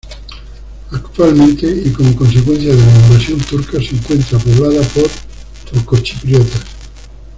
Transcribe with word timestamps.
Actualmente, 0.91 1.83
y 1.85 1.91
como 1.91 2.15
consecuencia 2.15 2.73
de 2.73 2.81
la 2.83 3.05
invasión 3.05 3.37
turca, 3.37 3.77
se 3.77 3.95
encuentra 3.95 4.39
poblada 4.39 4.81
por 4.87 5.07
turco-chipriotas. 5.69 6.61